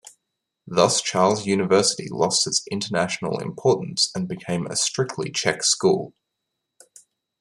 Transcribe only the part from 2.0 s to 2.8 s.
lost its